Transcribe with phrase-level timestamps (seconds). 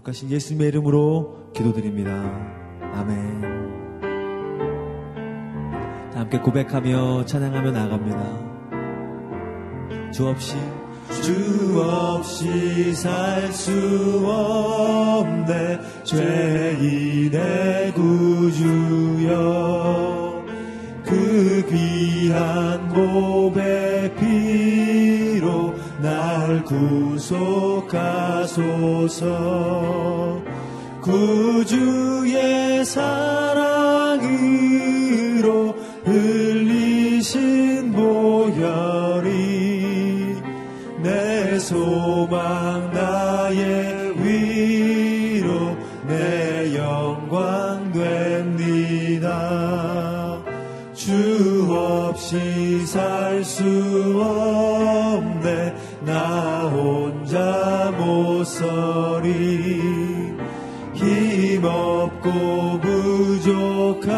[0.00, 2.12] 거룩하신 예수님의 이름으로 기도드립니다.
[2.94, 3.60] 아멘.
[6.14, 8.50] 함께 고백하며 찬양하며 나갑니다.
[10.12, 10.56] 주 없이
[11.22, 19.30] 주 없이 살 수 없네 죄인의 구주여
[21.04, 24.14] 그 귀한 고백
[26.02, 27.90] 날 구속하소서.
[31.02, 34.20] 구주의 사랑으로
[36.04, 39.30] 흘리신 보혈이
[41.02, 49.28] 내 소망 나의 위로 내 영광 됩니다.
[50.94, 54.79] 주 없이 살수나
[57.30, 60.34] 혼자 못 서리
[60.94, 64.10] 힘없고 부족하며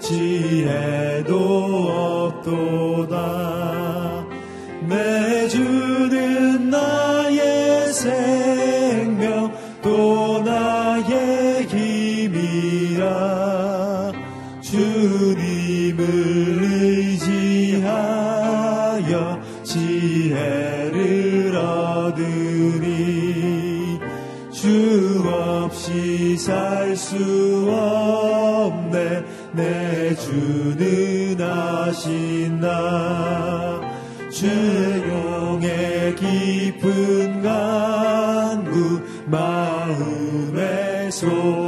[0.00, 1.36] 지혜도
[2.42, 3.16] 없도다.
[4.88, 8.37] 내 주는 나의 생
[27.08, 27.16] 수
[27.70, 29.24] 없네.
[29.54, 32.68] 내 주는 아신다
[34.30, 41.67] 죄용의 깊은 간구 마음의 소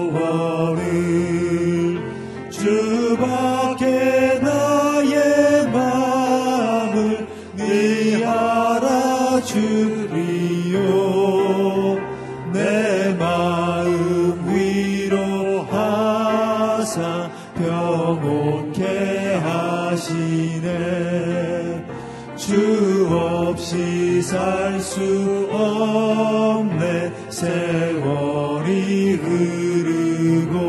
[24.22, 27.10] 살 수 없네.
[27.30, 30.60] 세월이 흐르고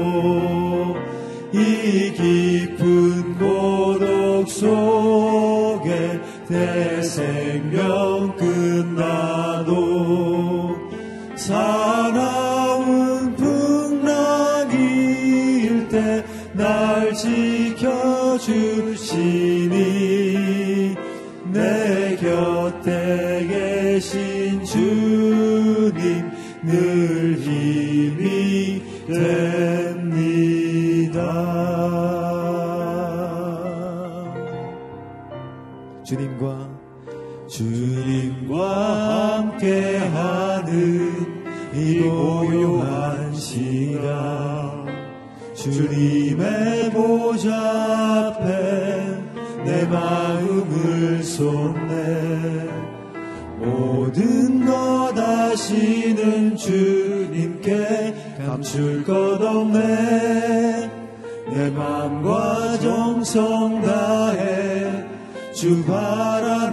[1.53, 9.73] 이 깊은 고독 속에 내 생명 끝나도
[11.35, 14.69] 사나운 풍랑일
[15.89, 16.23] 때
[16.53, 18.45] 날 지켜주시니
[21.53, 21.80] 내
[22.21, 26.31] 곁에 계신 주님
[26.63, 27.20] 늘
[58.61, 60.89] 감출 것 없네.
[61.51, 65.03] 내 맘과 정성 다해
[65.51, 66.69] 주 바라나이다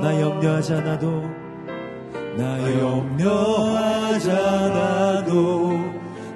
[0.00, 1.22] 나 염려하지 않아도
[2.36, 5.78] 나 염려하지 않아도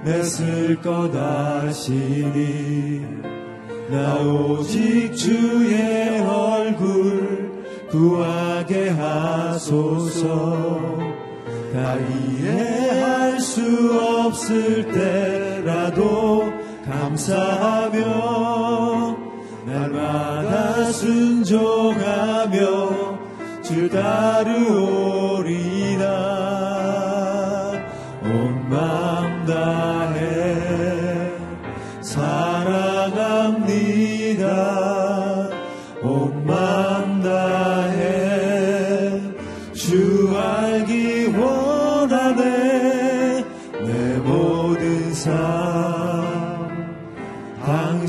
[0.05, 3.01] 내쓸것 아시니.
[3.89, 10.96] 나 오직 주의 얼굴 구하게 하소서
[11.77, 16.51] 다 이해할 수 없을 때라도
[16.87, 17.99] 감사하며
[19.67, 22.57] 날마다 순종하며
[23.63, 24.57] 주 따르오리다
[28.23, 30.57] 온 마음 다해
[32.01, 33.67] 사랑합니다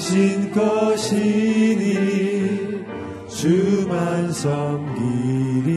[0.08, 1.84] 당신 것이니
[3.28, 5.68] 주만 섬기리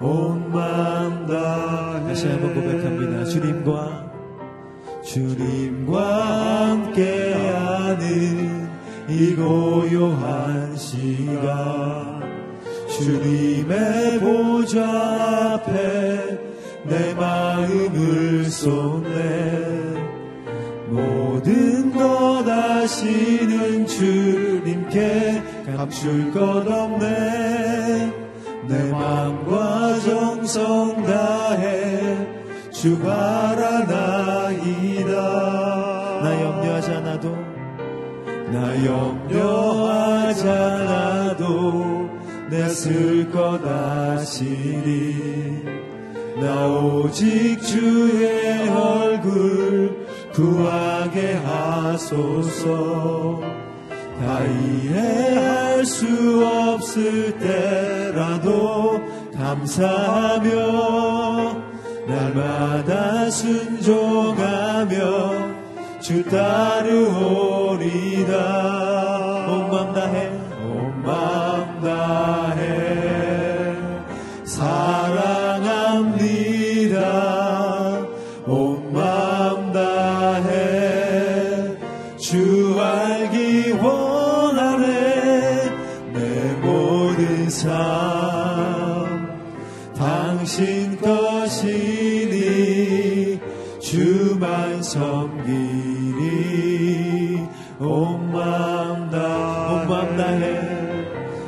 [0.00, 3.24] 온 마음 다해 다시 한번 고백합니다.
[3.26, 4.10] 주님과
[5.04, 8.02] 주님과 함께하는
[9.08, 12.20] 이 고요한 시간
[12.88, 16.40] 주님의 보좌 앞에
[16.84, 19.01] 내 마음을 쏟
[22.82, 25.42] 것 아시는 주님께
[25.76, 28.12] 감출 것 없네.
[28.68, 32.26] 내 마음과 정성 정성 다해
[32.72, 33.92] 주 바라나이다.
[36.22, 37.36] 나 염려하지 않아도
[38.50, 42.10] 나 염려하지 않아도
[42.50, 45.62] 내쓸 것 아시니
[46.40, 49.91] 나 오직 주의 얼굴
[50.32, 53.40] 구하게 하소서.
[54.20, 59.00] 다 이해할 수 없을 때라도
[59.34, 60.50] 감사하며
[62.06, 64.92] 날마다 순종하며
[66.00, 68.36] 주 따르오리다
[69.48, 69.92] 온마
[94.92, 96.20] 섬기니
[97.78, 99.16] 온 마음 다해.
[99.72, 100.60] 온 마음 다해.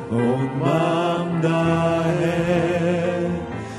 [0.09, 3.29] 온 마음 다해.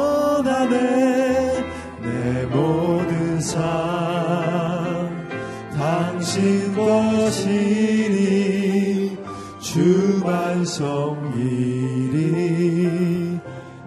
[10.59, 12.19] 주만 섬기리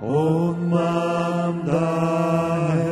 [0.01, 2.91] 온 마음 다해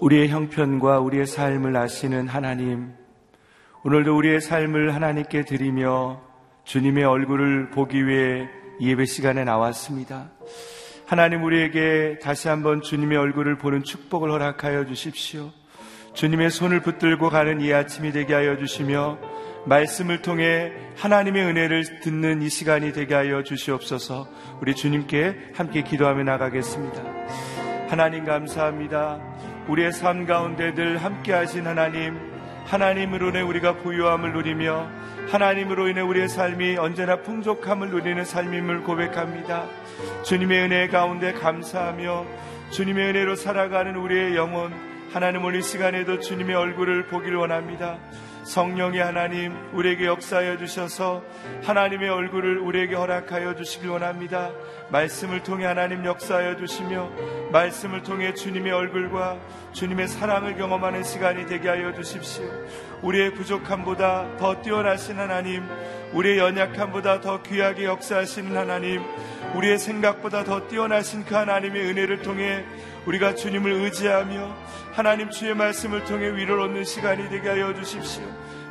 [0.00, 2.94] 우리의 형편과 우리의 삶을 아시는 하나님,
[3.84, 6.22] 오늘도 우리의 삶을 하나님께 드리며
[6.64, 8.48] 주님의 얼굴을 보기 위해
[8.80, 10.30] 예배 시간에 나왔습니다.
[11.06, 15.50] 하나님 우리에게 다시 한번 주님의 얼굴을 보는 축복을 허락하여 주십시오.
[16.14, 19.29] 주님의 손을 붙들고 가는 이 아침이 되게 하여 주시며
[19.66, 24.28] 말씀을 통해 하나님의 은혜를 듣는 이 시간이 되게 하여 주시옵소서
[24.60, 27.02] 우리 주님께 함께 기도하며 나가겠습니다.
[27.88, 29.20] 하나님 감사합니다.
[29.68, 32.18] 우리의 삶 가운데 늘 함께 하신 하나님,
[32.64, 34.88] 하나님으로 인해 우리가 부유함을 누리며
[35.30, 39.66] 하나님으로 인해 우리의 삶이 언제나 풍족함을 누리는 삶임을 고백합니다.
[40.24, 42.26] 주님의 은혜 가운데 감사하며
[42.70, 44.72] 주님의 은혜로 살아가는 우리의 영혼,
[45.12, 47.98] 하나님 오늘 이 시간에도 주님의 얼굴을 보길 원합니다.
[48.44, 51.22] 성령의 하나님 우리에게 역사하여 주셔서
[51.62, 54.50] 하나님의 얼굴을 우리에게 허락하여 주시길 원합니다.
[54.90, 57.10] 말씀을 통해 하나님 역사하여 주시며
[57.52, 59.38] 말씀을 통해 주님의 얼굴과
[59.72, 62.44] 주님의 사랑을 경험하는 시간이 되게 하여 주십시오.
[63.02, 65.62] 우리의 부족함보다 더 뛰어나신 하나님,
[66.12, 69.02] 우리의 연약함보다 더 귀하게 역사하시는 하나님,
[69.54, 72.64] 우리의 생각보다 더 뛰어나신 그 하나님의 은혜를 통해
[73.06, 74.56] 우리가 주님을 의지하며
[74.92, 78.24] 하나님 주의 말씀을 통해 위로를 얻는 시간이 되게 하여 주십시오.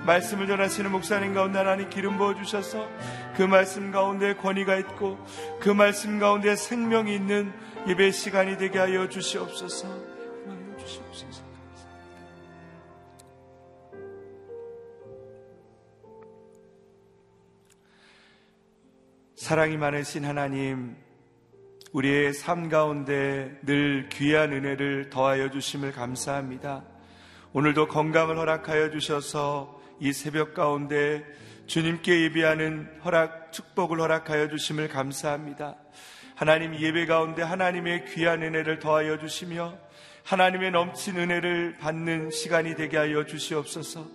[0.05, 2.87] 말씀을 전하시는 목사님 가운데 하나님 기름 부어 주셔서
[3.35, 5.17] 그 말씀 가운데 권위가 있고
[5.59, 7.51] 그 말씀 가운데 생명이 있는
[7.87, 10.08] 예배 시간이 되게 하여 주시옵소서.
[19.39, 20.97] 사랑이 많으신 하나님,
[21.93, 26.83] 우리의 삶 가운데 늘 귀한 은혜를 더하여 주심을 감사합니다.
[27.53, 31.23] 오늘도 건강을 허락하여 주셔서 이 새벽 가운데
[31.67, 35.77] 주님께 예배하는 허락, 축복을 허락하여 주심을 감사합니다.
[36.35, 39.77] 하나님 예배 가운데 하나님의 귀한 은혜를 더하여 주시며
[40.25, 44.05] 하나님의 넘친 은혜를 받는 시간이 되게 하여 주시옵소서.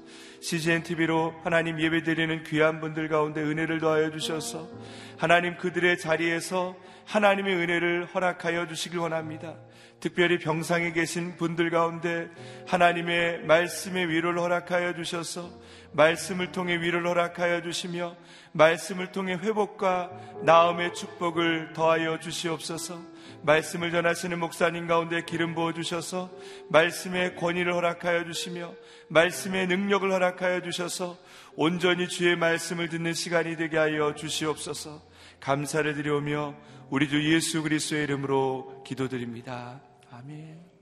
[0.44, 4.68] CGN TV로 하나님 예배드리는 귀한 분들 가운데 은혜를 더하여 주셔서
[5.16, 9.54] 하나님 그들의 자리에서 하나님의 은혜를 허락하여 주시길 원합니다.
[10.00, 12.28] 특별히 병상에 계신 분들 가운데
[12.66, 15.50] 하나님의 말씀의 위로를 허락하여 주셔서
[15.92, 18.14] 말씀을 통해 위로를 허락하여 주시며
[18.52, 20.10] 말씀을 통해 회복과
[20.42, 23.13] 나음의 축복을 더하여 주시옵소서.
[23.42, 26.30] 말씀을 전하시는 목사님 가운데 기름 부어 주셔서
[26.68, 28.74] 말씀의 권위를 허락하여 주시며
[29.08, 31.18] 말씀의 능력을 허락하여 주셔서
[31.56, 35.02] 온전히 주의 말씀을 듣는 시간이 되게 하여 주시옵소서.
[35.40, 36.54] 감사를 드려오며
[36.90, 39.80] 우리 주 예수 그리스도의 이름으로 기도드립니다.
[40.10, 40.74] 아멘.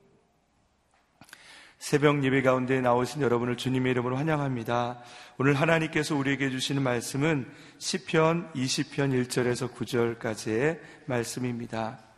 [1.83, 5.03] 새벽 예배 가운데 나오신 여러분을 주님의 이름으로 환영합니다.
[5.37, 12.12] 오늘 하나님께서 우리에게 주시는 말씀은 시편 20편 1절에서 9절까지의 말씀입니다.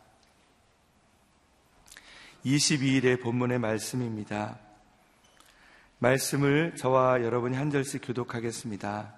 [2.45, 4.59] 22일의 본문의 말씀입니다.
[5.97, 9.13] 말씀을 저와 여러분이 한 절씩 교독하겠습니다.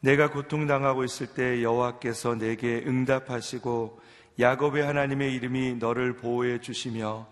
[0.00, 4.00] 내가 고통당하고 있을 때 여호와께서 내게 응답하시고
[4.38, 7.28] 야곱의 하나님의 이름이 너를 보호해 주시며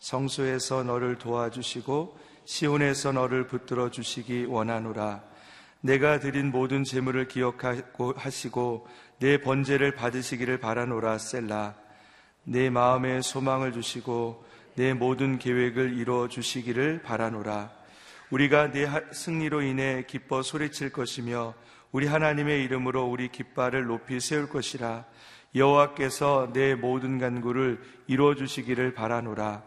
[0.00, 5.22] 성소에서 너를 도와주시고 시온에서 너를 붙들어 주시기 원하노라.
[5.82, 8.88] 내가 드린 모든 재물을 기억하고 하시고
[9.20, 11.87] 내 번제를 받으시기를 바라노라 셀라.
[12.50, 14.42] 내 마음에 소망을 주시고
[14.74, 17.70] 내 모든 계획을 이루어 주시기를 바라노라.
[18.30, 21.52] 우리가 내 승리로 인해 기뻐 소리칠 것이며
[21.92, 25.04] 우리 하나님의 이름으로 우리 깃발을 높이 세울 것이라.
[25.54, 29.62] 여호와께서 내 모든 간구를 이루어 주시기를 바라노라.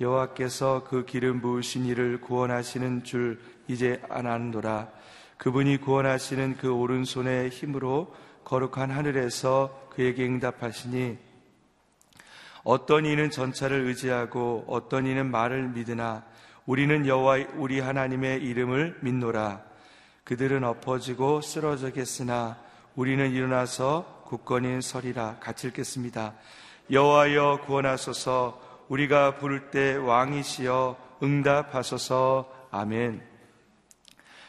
[0.00, 4.88] 여호와께서 그 기름 부으신 이를 구원하시는 줄 이제 안하노라.
[5.36, 11.25] 그분이 구원하시는 그 오른손의 힘으로 거룩한 하늘에서 그에게 응답하시니
[12.66, 16.24] 어떤 이는 전차를 의지하고 어떤 이는 말을 믿으나
[16.66, 19.62] 우리는 여호와 우리 하나님의 이름을 믿노라.
[20.24, 22.58] 그들은 엎어지고 쓰러져겠으나
[22.96, 25.36] 우리는 일어나서 굳건히 서리라.
[25.38, 26.34] 같이 읽겠습니다.
[26.90, 33.22] 여호와여 구원하소서 우리가 부를 때 왕이시여 응답하소서 아멘.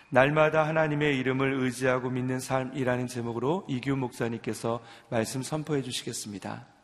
[0.10, 4.80] 날마다 하나님의 이름을 의지하고 믿는 삶이라는 제목으로 이규 목사님께서
[5.12, 6.77] 말씀 선포해 주시겠습니다.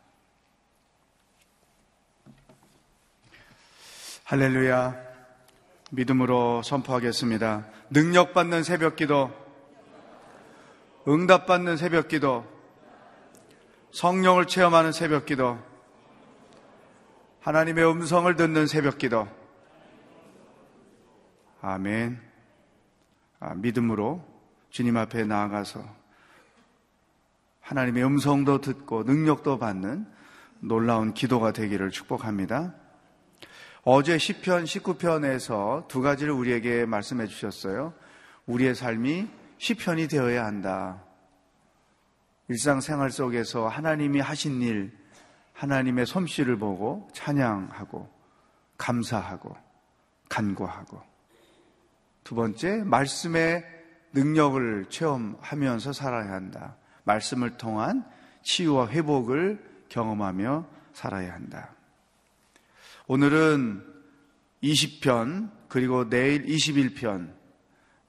[4.33, 4.95] 할렐루야.
[5.91, 7.67] 믿음으로 선포하겠습니다.
[7.91, 9.29] 능력받는 새벽 기도,
[11.07, 12.43] 응답받는 새벽 기도,
[13.91, 15.59] 성령을 체험하는 새벽 기도,
[17.41, 19.27] 하나님의 음성을 듣는 새벽 기도.
[21.61, 22.19] 아멘.
[23.39, 24.25] 아, 믿음으로
[24.71, 25.85] 주님 앞에 나아가서
[27.61, 30.07] 하나님의 음성도 듣고 능력도 받는
[30.59, 32.73] 놀라운 기도가 되기를 축복합니다.
[33.85, 37.93] 어제 10편, 19편에서 두 가지를 우리에게 말씀해 주셨어요.
[38.45, 41.03] 우리의 삶이 10편이 되어야 한다.
[42.47, 44.97] 일상생활 속에서 하나님이 하신 일,
[45.51, 48.09] 하나님의 솜씨를 보고 찬양하고
[48.77, 49.55] 감사하고
[50.29, 51.01] 간구하고
[52.23, 53.65] 두 번째, 말씀의
[54.13, 56.77] 능력을 체험하면서 살아야 한다.
[57.03, 58.05] 말씀을 통한
[58.43, 61.75] 치유와 회복을 경험하며 살아야 한다.
[63.07, 63.83] 오늘은
[64.63, 67.33] 20편 그리고 내일 21편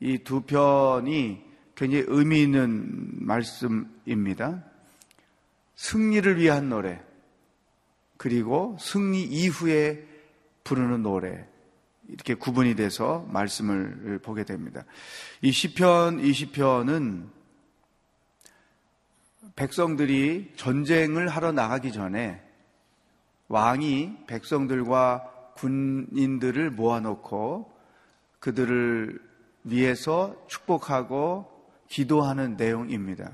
[0.01, 1.43] 이 두 편이
[1.75, 4.65] 굉장히 의미 있는 말씀입니다.
[5.77, 7.01] 승리를 위한 노래
[8.17, 10.07] 그리고 승리 이후에
[10.63, 11.47] 부르는 노래
[12.09, 14.85] 이렇게 구분이 돼서 말씀을 보게 됩니다.
[15.43, 17.29] 이 시편 20편은
[19.57, 22.43] 백성들이 전쟁을 하러 나가기 전에
[23.49, 27.73] 왕이 백성들과 군인들을 모아놓고
[28.41, 29.21] 그들을
[29.65, 31.51] 위해서 축복하고
[31.89, 33.31] 기도하는 내용입니다.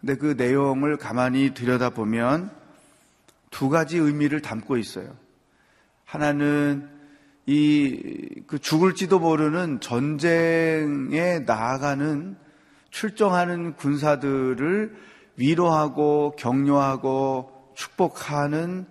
[0.00, 2.50] 근데 그 내용을 가만히 들여다보면
[3.50, 5.14] 두 가지 의미를 담고 있어요.
[6.04, 6.88] 하나는
[7.46, 12.36] 이 그 죽을지도 모르는 전쟁에 나아가는
[12.90, 14.94] 출정하는 군사들을
[15.36, 18.84] 위로하고 격려하고 축복하는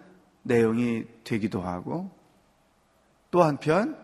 [0.43, 2.12] 내용이 되기도 하고
[3.29, 3.98] 또 한편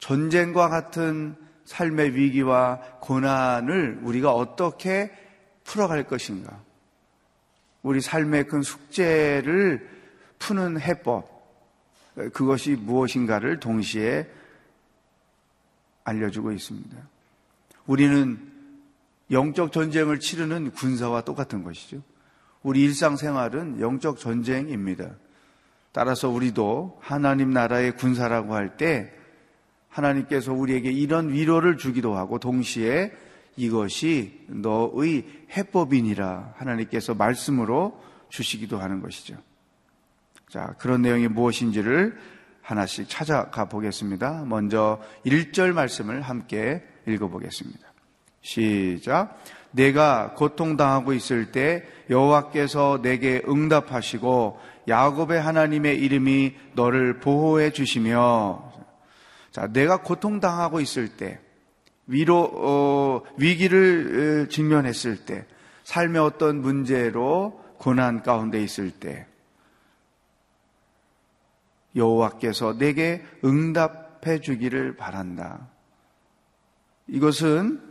[0.00, 5.12] 전쟁과 같은 삶의 위기와 고난을 우리가 어떻게
[5.62, 6.60] 풀어갈 것인가.
[7.82, 9.88] 우리 삶의 큰 숙제를
[10.38, 11.38] 푸는 해법.
[12.32, 14.28] 그것이 무엇인가를 동시에
[16.04, 16.96] 알려주고 있습니다.
[17.86, 18.50] 우리는
[19.30, 22.02] 영적 전쟁을 치르는 군사와 똑같은 것이죠.
[22.62, 25.10] 우리 일상생활은 영적 전쟁입니다.
[25.92, 29.12] 따라서 우리도 하나님 나라의 군사라고 할 때
[29.88, 33.12] 하나님께서 우리에게 이런 위로를 주기도 하고 동시에
[33.56, 35.26] 이것이 너의
[35.56, 39.36] 해법이니라 하나님께서 말씀으로 주시기도 하는 것이죠.
[40.48, 42.16] 자, 그런 내용이 무엇인지를
[42.62, 44.44] 하나씩 찾아가 보겠습니다.
[44.46, 47.80] 먼저 1절 말씀을 함께 읽어보겠습니다.
[48.42, 49.42] 시작.
[49.72, 54.58] 내가 고통당하고 있을 때 여호와께서 내게 응답하시고
[54.88, 58.72] 야곱의 하나님의 이름이 너를 보호해 주시며
[59.52, 61.40] 자, 내가 고통당하고 있을 때
[62.06, 65.46] 위로 어, 위기를 직면했을 때
[65.84, 69.26] 삶의 어떤 문제로 고난 가운데 있을 때
[71.96, 75.68] 여호와께서 내게 응답해 주기를 바란다.
[77.08, 77.89] 이것은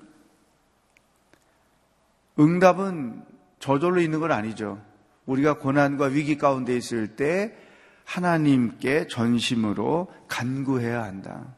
[2.39, 3.23] 응답은
[3.59, 4.81] 저절로 있는 건 아니죠.
[5.25, 7.53] 우리가 고난과 위기 가운데 있을 때
[8.05, 11.55] 하나님께 전심으로 간구해야 한다.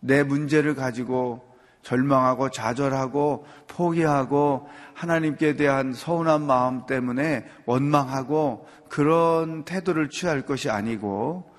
[0.00, 10.42] 내 문제를 가지고 절망하고 좌절하고 포기하고 하나님께 대한 서운한 마음 때문에 원망하고 그런 태도를 취할
[10.42, 11.50] 것이 아니고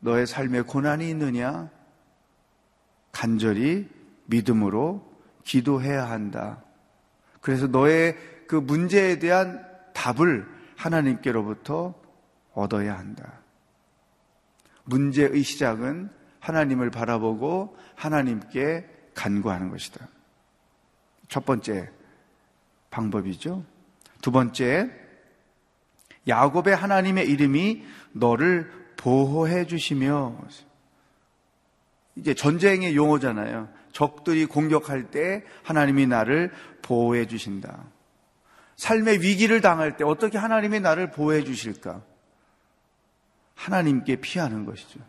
[0.00, 1.70] 너의 삶에 고난이 있느냐?
[3.12, 3.88] 간절히
[4.26, 5.06] 믿음으로
[5.44, 6.65] 기도해야 한다.
[7.46, 8.16] 그래서 너의
[8.48, 11.94] 그 문제에 대한 답을 하나님께로부터
[12.52, 13.34] 얻어야 한다.
[14.82, 16.10] 문제의 시작은
[16.40, 20.08] 하나님을 바라보고 하나님께 간구하는 것이다.
[21.28, 21.88] 첫 번째
[22.90, 23.64] 방법이죠.
[24.22, 24.90] 두 번째,
[26.26, 30.36] 야곱의 하나님의 이름이 너를 보호해 주시며
[32.16, 33.68] 이제 전쟁의 용어잖아요.
[33.96, 37.86] 적들이 공격할 때 하나님이 나를 보호해 주신다.
[38.76, 42.02] 삶의 위기를 당할 때 어떻게 하나님이 나를 보호해 주실까?
[43.54, 45.00] 하나님께 피하는 것이죠.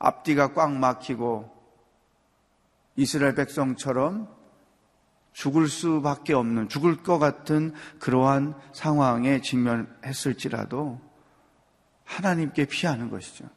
[0.00, 1.56] 앞뒤가 꽉 막히고
[2.96, 4.28] 이스라엘 백성처럼
[5.32, 11.00] 죽을 수밖에 없는, 죽을 것 같은 그러한 상황에 직면했을지라도
[12.02, 13.48] 하나님께 피하는 것이죠.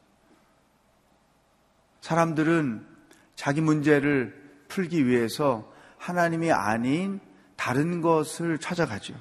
[2.06, 2.86] 사람들은
[3.34, 4.32] 자기 문제를
[4.68, 7.18] 풀기 위해서 하나님이 아닌
[7.56, 9.12] 다른 것을 찾아가죠.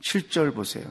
[0.00, 0.90] 7절 보세요.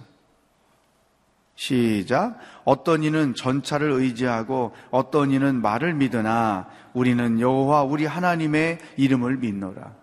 [1.55, 2.37] 시작.
[2.63, 9.93] 어떤 이는 전차를 의지하고 어떤 이는 말을 믿으나 우리는 여호와 우리 하나님의 이름을 믿노라.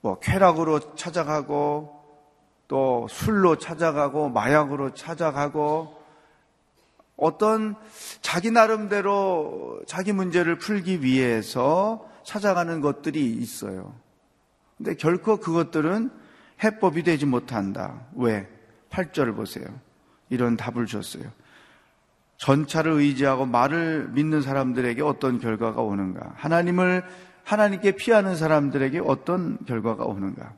[0.00, 2.02] 뭐 쾌락으로 찾아가고
[2.66, 6.05] 또 술로 찾아가고 마약으로 찾아가고
[7.16, 7.74] 어떤
[8.20, 13.94] 자기 나름대로 자기 문제를 풀기 위해서 찾아가는 것들이 있어요.
[14.76, 16.10] 근데 결코 그것들은
[16.62, 18.02] 해법이 되지 못한다.
[18.14, 18.48] 왜?
[18.90, 19.66] 8절을 보세요.
[20.28, 21.24] 이런 답을 줬어요.
[22.38, 26.32] 전차를 의지하고 말을 믿는 사람들에게 어떤 결과가 오는가?
[26.36, 27.04] 하나님을
[27.44, 30.52] 하나님께 피하는 사람들에게 어떤 결과가 오는가?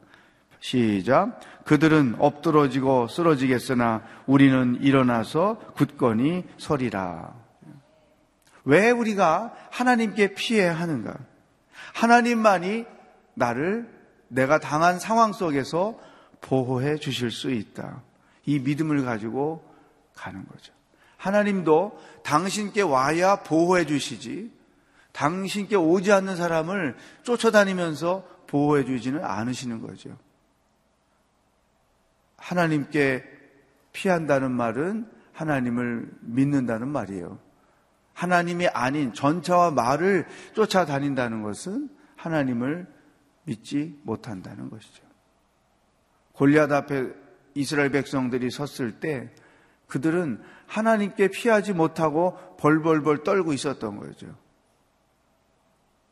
[0.60, 1.40] 시작.
[1.64, 7.34] 그들은 엎드러지고 쓰러지겠으나 우리는 일어나서 굳건히 서리라.
[8.64, 11.14] 왜 우리가 하나님께 피해야 하는가?
[11.94, 12.84] 하나님만이
[13.34, 13.88] 나를
[14.28, 15.98] 내가 당한 상황 속에서
[16.40, 18.02] 보호해 주실 수 있다.
[18.44, 19.64] 이 믿음을 가지고
[20.14, 20.72] 가는 거죠.
[21.16, 24.52] 하나님도 당신께 와야 보호해 주시지,
[25.12, 30.16] 당신께 오지 않는 사람을 쫓아다니면서 보호해 주지는 않으시는 거죠.
[32.38, 33.24] 하나님께
[33.92, 37.38] 피한다는 말은 하나님을 믿는다는 말이에요.
[38.14, 42.86] 하나님이 아닌 전차와 말을 쫓아다닌다는 것은 하나님을
[43.44, 45.04] 믿지 못한다는 것이죠.
[46.32, 47.12] 골리앗 앞에
[47.54, 49.30] 이스라엘 백성들이 섰을 때
[49.86, 54.34] 그들은 하나님께 피하지 못하고 벌벌벌 떨고 있었던 거죠.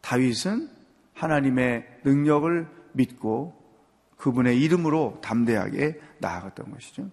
[0.01, 0.71] 다윗은
[1.15, 3.61] 하나님의 능력을 믿고
[4.17, 7.11] 그분의 이름으로 담대하게 나아갔던 것이죠.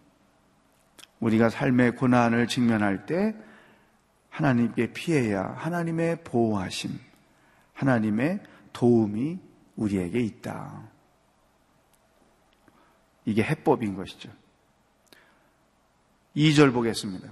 [1.20, 3.36] 우리가 삶의 고난을 직면할 때
[4.30, 6.92] 하나님께 피해야 하나님의 보호하심,
[7.74, 8.42] 하나님의
[8.74, 9.40] 도움이
[9.76, 10.90] 우리에게 있다.
[13.26, 14.30] 이게 해법인 것이죠.
[16.36, 17.32] 2절 보겠습니다.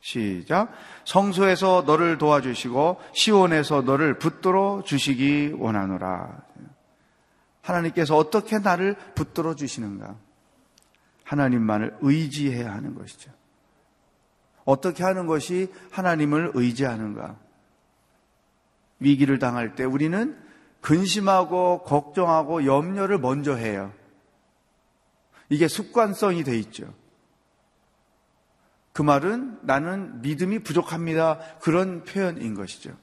[0.00, 0.72] 시작.
[1.04, 6.40] 성소에서 너를 도와주시고 시온에서 너를 붙들어 주시기 원하노라.
[7.62, 10.16] 하나님께서 어떻게 나를 붙들어 주시는가?
[11.30, 13.30] 하나님만을 의지해야 하는 것이죠.
[14.64, 17.36] 어떻게 하는 것이 하나님을 의지하는가?
[18.98, 20.36] 위기를 당할 때 우리는
[20.80, 23.92] 근심하고 걱정하고 염려를 먼저 해요.
[25.48, 26.92] 이게 습관성이 돼 있죠.
[28.92, 31.38] 그 말은 나는 믿음이 부족합니다.
[31.60, 32.96] 그런 표현인 것이죠.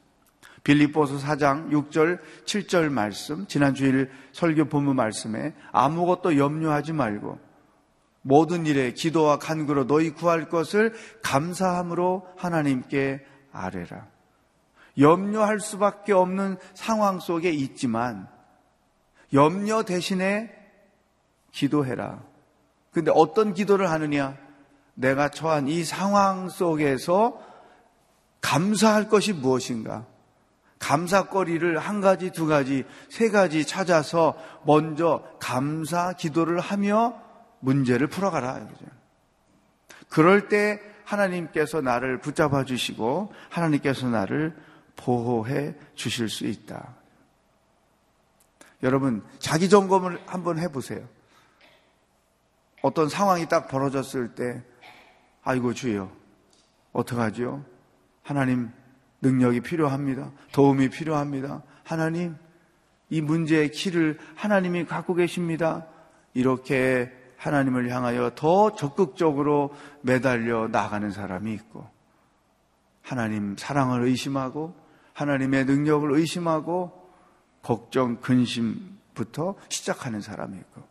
[0.64, 7.47] 빌립보서 4장 6절 7절 말씀 지난 주일 설교 본문 말씀에 아무것도 염려하지 말고
[8.22, 14.08] 모든 일에 기도와 간구로 너희 구할 것을 감사함으로 하나님께 아뢰라.
[14.98, 18.28] 염려할 수밖에 없는 상황 속에 있지만
[19.34, 20.52] 염려 대신에
[21.52, 22.24] 기도해라.
[22.92, 24.38] 근데 어떤 기도를 하느냐?
[24.96, 27.40] 내가 처한 이 상황 속에서
[28.42, 30.06] 감사할 것이 무엇인가?
[30.80, 37.20] 감사거리를 한 가지, 두 가지, 세 가지 찾아서 먼저 감사 기도를 하며
[37.60, 38.68] 문제를 풀어가라.
[40.10, 44.56] 그럴 때 하나님께서 나를 붙잡아 주시고 하나님께서 나를
[44.96, 46.96] 보호해 주실 수 있다.
[48.84, 51.08] 여러분, 자기 점검을 한번 해보세요.
[52.82, 54.62] 어떤 상황이 딱 벌어졌을 때,
[55.44, 56.12] 아이고, 주여,
[56.94, 57.66] 어떡하지요?
[58.22, 58.72] 하나님,
[59.22, 60.32] 능력이 필요합니다.
[60.52, 61.64] 도움이 필요합니다.
[61.84, 62.36] 하나님,
[63.10, 65.88] 이 문제의 키를 하나님이 갖고 계십니다.
[66.34, 67.12] 이렇게
[67.48, 71.88] 하나님을 향하여 더 적극적으로 매달려 나가는 사람이 있고,
[73.02, 74.76] 하나님 사랑을 의심하고,
[75.14, 77.10] 하나님의 능력을 의심하고,
[77.62, 80.84] 걱정, 근심부터 시작하는 사람이 있고,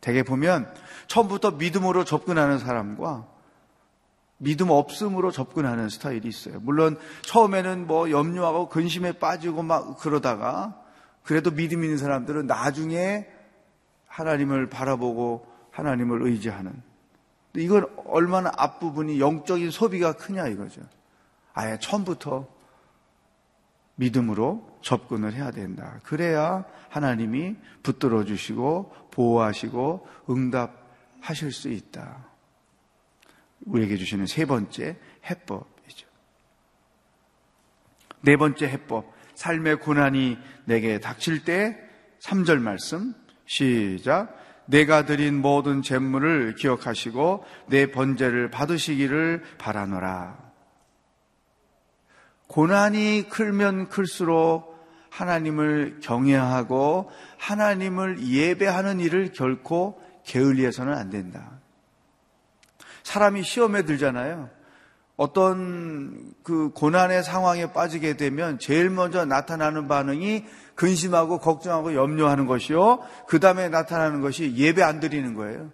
[0.00, 0.72] 대개 보면
[1.06, 3.26] 처음부터 믿음으로 접근하는 사람과
[4.36, 6.60] 믿음 없음으로 접근하는 스타일이 있어요.
[6.60, 10.78] 물론 처음에는 뭐 염려하고 근심에 빠지고 막 그러다가
[11.22, 13.26] 그래도 믿음 있는 사람들은 나중에
[14.06, 16.72] 하나님을 바라보고 하나님을 의지하는.
[17.56, 20.82] 이건 얼마나 앞부분이 영적인 소비가 크냐 이거죠.
[21.52, 22.48] 아예 처음부터
[23.96, 26.00] 믿음으로 접근을 해야 된다.
[26.04, 32.26] 그래야 하나님이 붙들어 주시고 보호하시고 응답하실 수 있다.
[33.66, 34.96] 우리에게 주시는 세 번째
[35.28, 36.08] 해법이죠.
[38.22, 39.12] 네 번째 해법.
[39.34, 41.78] 삶의 고난이 내게 닥칠 때
[42.20, 43.14] 3절 말씀
[43.46, 44.43] 시작.
[44.66, 50.38] 내가 드린 모든 재물을 기억하시고 내 번제를 받으시기를 바라노라.
[52.46, 54.74] 고난이 클면 클수록
[55.10, 61.60] 하나님을 경외하고 하나님을 예배하는 일을 결코 게을리해서는 안 된다.
[63.02, 64.50] 사람이 시험에 들잖아요.
[65.16, 73.00] 어떤 그 고난의 상황에 빠지게 되면 제일 먼저 나타나는 반응이 근심하고 걱정하고 염려하는 것이요.
[73.28, 75.70] 그 다음에 나타나는 것이 예배 안 드리는 거예요.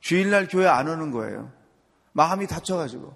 [0.00, 1.50] 주일날 교회 안 오는 거예요.
[2.12, 3.14] 마음이 다쳐가지고.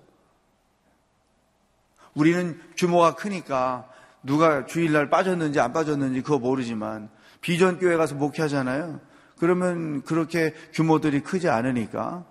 [2.15, 3.89] 우리는 규모가 크니까
[4.23, 7.09] 누가 주일날 빠졌는지 안 빠졌는지 그거 모르지만
[7.41, 9.01] 비전교회 가서 목회하잖아요.
[9.39, 12.25] 그러면 그렇게 규모들이 크지 않으니까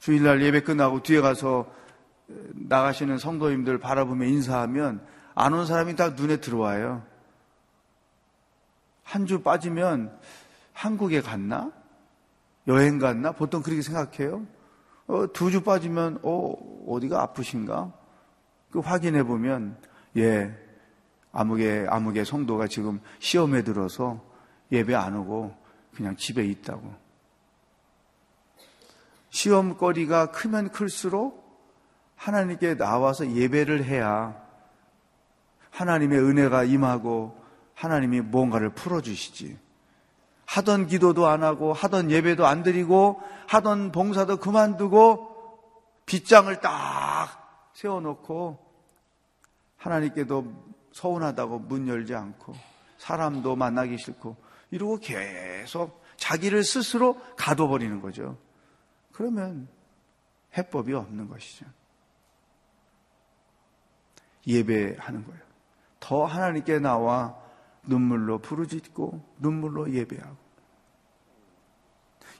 [0.00, 1.70] 주일날 예배 끝나고 뒤에 가서
[2.28, 7.02] 나가시는 성도님들 바라보며 인사하면 안 온 사람이 다 눈에 들어와요.
[9.04, 10.18] 한 주 빠지면
[10.72, 11.72] 한국에 갔나?
[12.66, 13.32] 여행 갔나?
[13.32, 14.44] 보통 그렇게 생각해요.
[15.06, 16.54] 어, 두 주 빠지면 어,
[16.88, 17.92] 어디가 아프신가?
[18.70, 19.78] 그 확인해 보면
[20.16, 20.52] 예
[21.32, 24.20] 아무개 아무개 성도가 지금 시험에 들어서
[24.72, 25.54] 예배 안 오고
[25.94, 26.92] 그냥 집에 있다고.
[29.30, 31.45] 시험거리가 크면 클수록
[32.16, 34.36] 하나님께 나와서 예배를 해야
[35.70, 37.40] 하나님의 은혜가 임하고
[37.74, 39.58] 하나님이 뭔가를 풀어주시지.
[40.46, 45.34] 하던 기도도 안 하고 하던 예배도 안 드리고 하던 봉사도 그만두고
[46.06, 48.58] 빗장을 딱 세워놓고
[49.76, 52.54] 하나님께도 서운하다고 문 열지 않고
[52.98, 54.36] 사람도 만나기 싫고
[54.70, 58.38] 이러고 계속 자기를 스스로 가둬버리는 거죠.
[59.12, 59.68] 그러면
[60.56, 61.66] 해법이 없는 것이죠.
[64.46, 65.40] 예배하는 거예요.
[66.00, 67.36] 더 하나님께 나와
[67.84, 70.36] 눈물로 부르짖고 눈물로 예배하고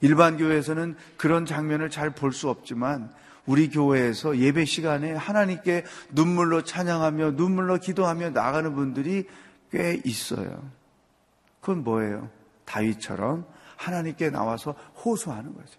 [0.01, 3.13] 일반 교회에서는 그런 장면을 잘 볼 수 없지만
[3.47, 9.27] 우리 교회에서 예배 시간에 하나님께 눈물로 찬양하며 눈물로 기도하며 나가는 분들이
[9.71, 10.71] 꽤 있어요.
[11.61, 12.29] 그건 뭐예요?
[12.65, 15.79] 다윗처럼 하나님께 나와서 호소하는 거죠.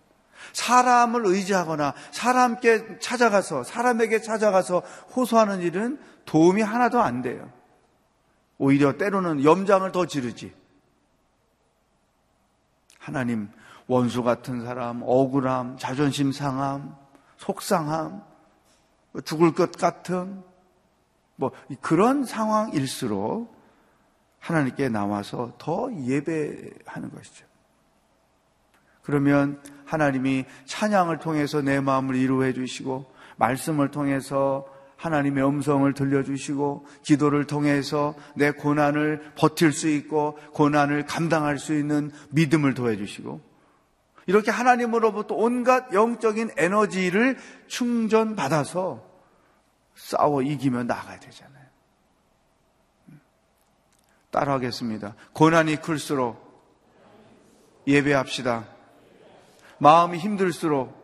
[0.53, 4.81] 사람을 의지하거나 사람께 찾아가서 사람에게 찾아가서
[5.15, 7.51] 호소하는 일은 도움이 하나도 안 돼요.
[8.59, 10.53] 오히려 때로는 염장을 더 지르지.
[12.99, 13.49] 하나님
[13.87, 16.95] 원수 같은 사람, 억울함, 자존심 상함,
[17.37, 18.21] 속상함,
[19.23, 20.43] 죽을 것 같은
[21.37, 23.55] 뭐 그런 상황일수록
[24.39, 27.45] 하나님께 나와서 더 예배하는 것이죠.
[29.03, 38.15] 그러면 하나님이 찬양을 통해서 내 마음을 이루해 주시고 말씀을 통해서 하나님의 음성을 들려주시고 기도를 통해서
[38.35, 43.41] 내 고난을 버틸 수 있고 고난을 감당할 수 있는 믿음을 도와주시고
[44.25, 49.07] 이렇게 하나님으로부터 온갖 영적인 에너지를 충전받아서
[49.95, 51.65] 싸워 이기며 나가야 되잖아요.
[54.31, 55.15] 따라하겠습니다.
[55.33, 56.45] 고난이 클수록
[57.87, 58.65] 예배합시다.
[59.79, 60.95] 마음이 힘들수록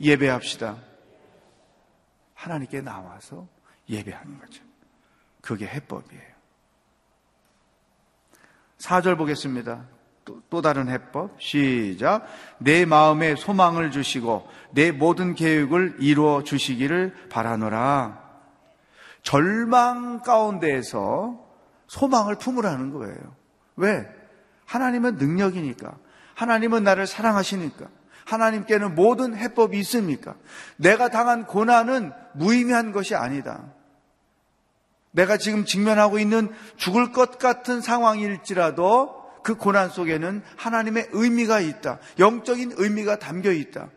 [0.00, 0.91] 예배합시다.
[2.42, 3.46] 하나님께 나와서
[3.88, 4.64] 예배하는 거죠.
[5.40, 6.32] 그게 해법이에요.
[8.78, 9.84] 4절 보겠습니다.
[10.24, 11.40] 또, 또, 다른 해법.
[11.40, 12.26] 시작.
[12.58, 18.20] 내 마음에 소망을 주시고 내 모든 계획을 이루어 주시기를 바라노라.
[19.22, 21.48] 절망 가운데에서
[21.86, 23.36] 소망을 품으라는 거예요.
[23.76, 24.08] 왜?
[24.66, 25.96] 하나님은 능력이니까.
[26.34, 27.88] 하나님은 나를 사랑하시니까.
[28.24, 30.34] 하나님께는 모든 해법이 있습니까?
[30.76, 33.72] 내가 당한 고난은 무의미한 것이 아니다.
[35.12, 41.98] 내가 지금 직면하고 있는 죽을 것 같은 상황일지라도 그 고난 속에는 하나님의 의미가 있다.
[42.18, 43.90] 영적인 의미가 담겨 있다.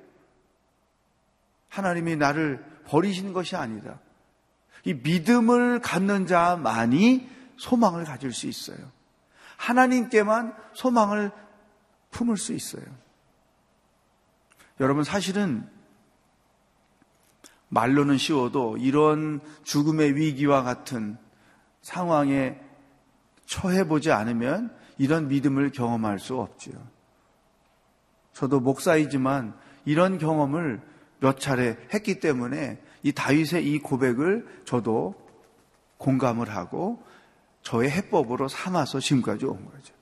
[1.69, 3.99] 하나님이 나를 버리신 것이 아니다.
[4.83, 8.77] 이 믿음을 갖는 자만이 소망을 가질 수 있어요.
[9.57, 11.31] 하나님께만 소망을
[12.11, 12.83] 품을 수 있어요.
[14.79, 15.67] 여러분 사실은
[17.69, 21.17] 말로는 쉬워도 이런 죽음의 위기와 같은
[21.81, 22.59] 상황에
[23.45, 26.75] 처해보지 않으면 이런 믿음을 경험할 수 없지요.
[28.33, 30.81] 저도 목사이지만 이런 경험을
[31.19, 35.15] 몇 차례 했기 때문에 이 다윗의 이 고백을 저도
[35.97, 37.01] 공감을 하고
[37.61, 39.94] 저의 해법으로 삼아서 지금까지 온 거죠.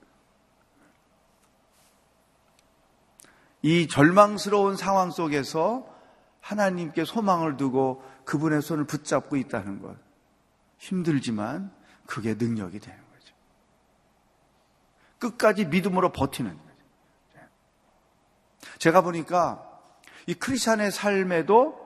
[3.63, 5.87] 이 절망스러운 상황 속에서
[6.41, 9.95] 하나님께 소망을 두고 그분의 손을 붙잡고 있다는 것.
[10.77, 11.71] 힘들지만
[12.05, 13.33] 그게 능력이 되는 거죠.
[15.19, 16.73] 끝까지 믿음으로 버티는 거죠.
[18.79, 19.63] 제가 보니까
[20.27, 21.81] 이 크리스찬의 삶에도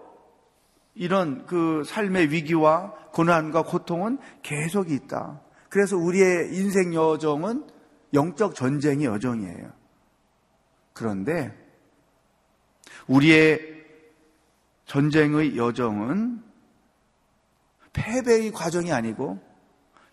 [0.96, 5.42] 이런 그 삶의 위기와 고난과 고통은 계속 있다.
[5.70, 7.68] 그래서 우리의 인생 여정은
[8.16, 9.72] 영적 전쟁의 여정이에요.
[10.94, 11.67] 그런데
[13.08, 13.86] 우리의
[14.86, 16.44] 전쟁의 여정은
[17.94, 19.40] 패배의 과정이 아니고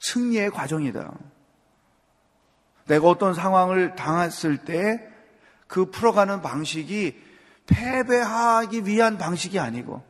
[0.01, 1.13] 승리의 과정이다.
[2.87, 5.15] 내가 어떤 상황을 당했을 때
[5.67, 7.21] 그 풀어가는 방식이
[7.67, 10.05] 패배하기 위한 방식이 아니고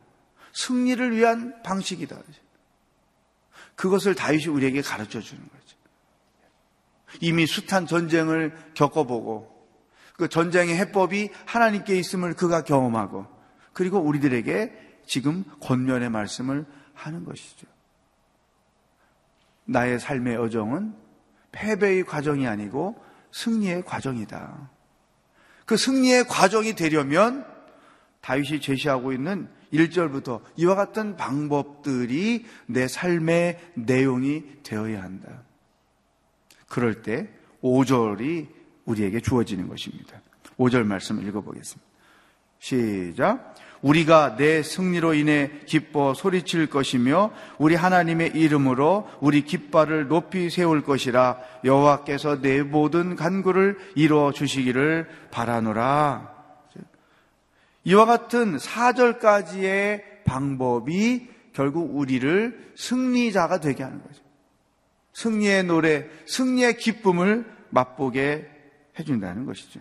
[0.53, 2.17] 승리를 위한 방식이다.
[3.75, 5.77] 그것을 다윗이 우리에게 가르쳐 주는 거죠.
[7.21, 9.54] 이미 숱한 전쟁을 겪어보고
[10.17, 13.25] 그 전쟁의 해법이 하나님께 있음을 그가 경험하고
[13.73, 17.67] 그리고 우리들에게 지금 권면의 말씀을 하는 것이죠.
[19.65, 20.95] 나의 삶의 여정은
[21.51, 24.69] 패배의 과정이 아니고 승리의 과정이다.
[25.65, 27.45] 그 승리의 과정이 되려면
[28.21, 35.43] 다윗이 제시하고 있는 1절부터 이와 같은 방법들이 내 삶의 내용이 되어야 한다.
[36.67, 37.29] 그럴 때
[37.61, 38.54] 5절이
[38.85, 40.21] 우리에게 주어지는 것입니다.
[40.57, 41.85] 5절 말씀 읽어보겠습니다.
[42.59, 43.55] 시작.
[43.81, 51.37] 우리가 내 승리로 인해 기뻐 소리칠 것이며 우리 하나님의 이름으로 우리 깃발을 높이 세울 것이라
[51.63, 56.33] 여호와께서 내 모든 간구를 이루어 주시기를 바라노라.
[57.83, 64.23] 이와 같은 4절까지의 방법이 결국 우리를 승리자가 되게 하는 거죠.
[65.13, 68.54] 승리의 노래, 승리의 기쁨을 맛보게
[68.97, 69.79] 해준다는 것이죠.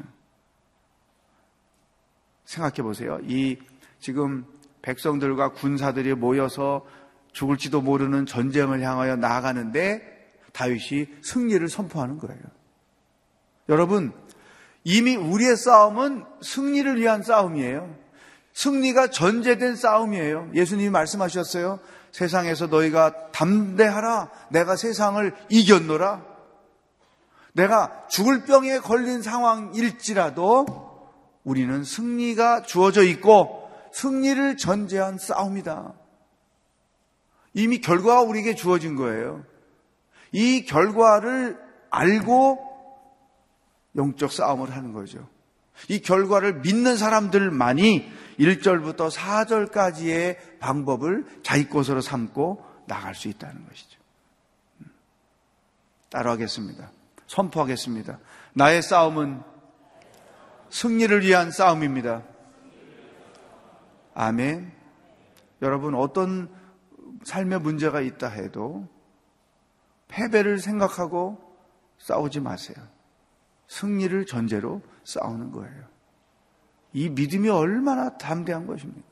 [2.45, 3.19] 생각해 보세요.
[3.23, 3.59] 이
[4.01, 4.45] 지금
[4.83, 6.87] 백성들과 군사들이 모여서
[7.33, 10.15] 죽을지도 모르는 전쟁을 향하여 나아가는데
[10.53, 12.41] 다윗이 승리를 선포하는 거예요.
[13.69, 14.13] 여러분,
[14.85, 17.97] 이미 우리의 싸움은 승리를 위한 싸움이에요.
[18.53, 20.51] 승리가 전제된 싸움이에요.
[20.55, 21.81] 예수님이 말씀하셨어요.
[22.13, 24.31] 세상에서 너희가 담대하라.
[24.51, 26.34] 내가 세상을 이겼노라.
[27.55, 30.67] 내가 죽을 병에 걸린 상황일지라도
[31.45, 35.95] 우리는 승리가 주어져 있고 승리를 전제한 싸움이다.
[37.55, 39.45] 이미 결과가 우리에게 주어진 거예요.
[40.33, 41.59] 이 결과를
[41.91, 42.59] 알고
[43.97, 45.29] 영적 싸움을 하는 거죠.
[45.89, 54.01] 이 결과를 믿는 사람들만이 1절부터 4절까지의 방법을 자기 것으로 삼고 나갈 수 있다는 것이죠.
[56.11, 56.91] 따라하겠습니다.
[57.27, 58.19] 선포하겠습니다.
[58.55, 59.43] 나의 싸움은
[60.71, 62.23] 승리를 위한 싸움입니다.
[64.15, 64.73] 아멘.
[65.63, 66.49] 여러분, 어떤
[67.25, 68.89] 삶의 문제가 있다 해도
[70.09, 71.39] 패배를 생각하고
[71.99, 72.77] 싸우지 마세요.
[73.69, 75.85] 승리를 전제로 싸우는 거예요.
[76.93, 79.09] 이 믿음이 얼마나 담대한 것입니까?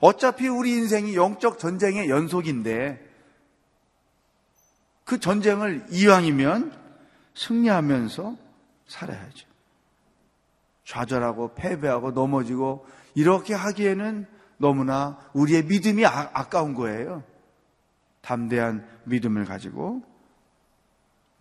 [0.00, 3.06] 어차피 우리 인생이 영적 전쟁의 연속인데
[5.04, 6.77] 그 전쟁을 이왕이면
[7.38, 8.36] 승리하면서
[8.86, 9.46] 살아야죠.
[10.84, 17.22] 좌절하고 패배하고 넘어지고 이렇게 하기에는 너무나 우리의 믿음이 아, 아까운 거예요.
[18.22, 20.02] 담대한 믿음을 가지고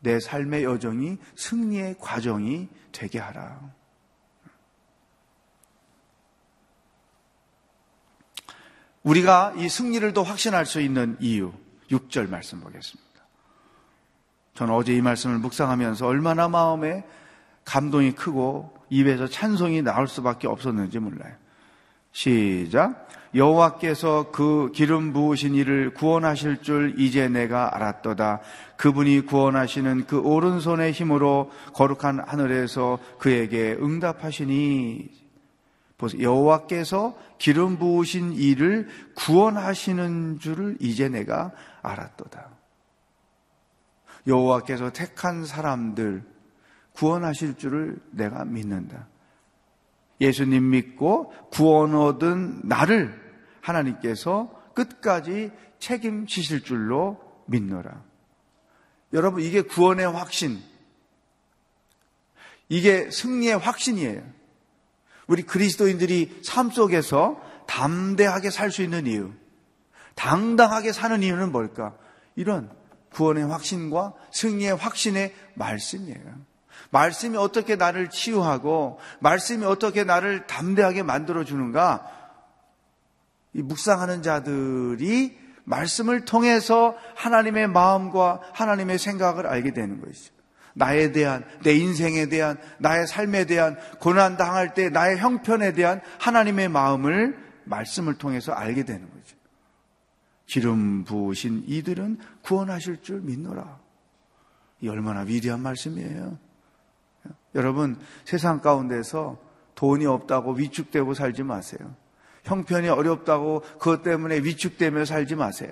[0.01, 3.59] 내 삶의 여정이 승리의 과정이 되게 하라.
[9.03, 11.53] 우리가 이 승리를 더 확신할 수 있는 이유,
[11.89, 13.06] 6절 말씀 보겠습니다.
[14.57, 17.03] 저는 어제 이 말씀을 묵상하면서 얼마나 마음에
[17.63, 21.31] 감동이 크고 입에서 찬송이 나올 수밖에 없었는지 몰라요.
[22.11, 23.07] 시작.
[23.35, 28.39] 여호와께서 그 기름 부으신 이를 구원하실 줄 이제 내가 알았도다.
[28.77, 35.09] 그분이 구원하시는 그 오른손의 힘으로 거룩한 하늘에서 그에게 응답하시니
[35.99, 36.23] 보세요.
[36.23, 41.51] 여호와께서 기름 부으신 이를 구원하시는 줄을 이제 내가
[41.83, 42.56] 알았도다.
[44.27, 46.23] 여호와께서 택한 사람들
[46.93, 49.07] 구원하실 줄을 내가 믿는다.
[50.19, 53.19] 예수님 믿고 구원 얻은 나를
[53.61, 58.03] 하나님께서 끝까지 책임지실 줄로 믿노라.
[59.13, 60.61] 여러분, 이게 구원의 확신.
[62.69, 64.21] 이게 승리의 확신이에요.
[65.27, 69.31] 우리 그리스도인들이 삶 속에서 담대하게 살 수 있는 이유,
[70.15, 71.95] 당당하게 사는 이유는 뭘까?
[72.35, 72.71] 이런
[73.17, 76.21] 구원의 확신과 승리의 확신의 말씀이에요.
[76.91, 82.05] 말씀이 어떻게 나를 치유하고, 말씀이 어떻게 나를 담대하게 만들어 주는가?
[83.53, 90.31] 이 묵상하는 자들이 말씀을 통해서 하나님의 마음과 하나님의 생각을 알게 되는 것이죠.
[90.75, 97.35] 나에 대한, 내 인생에 대한, 나의 삶에 대한, 고난당할 때 나의 형편에 대한 하나님의 마음을
[97.63, 99.36] 말씀을 통해서 알게 되는 거죠.
[100.47, 103.79] 기름 부으신 이들은 구원하실 줄 믿노라.
[104.81, 106.37] 이 얼마나 위대한 말씀이에요.
[107.55, 109.37] 여러분, 세상 가운데서
[109.75, 111.95] 돈이 없다고 위축되고 살지 마세요.
[112.43, 115.71] 형편이 어렵다고 그것 때문에 위축되며 살지 마세요.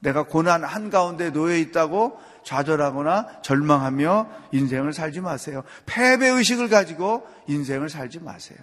[0.00, 5.62] 내가 고난 한가운데 놓여 있다고 좌절하거나 절망하며 인생을 살지 마세요.
[5.86, 8.58] 패배의식을 가지고 인생을 살지 마세요.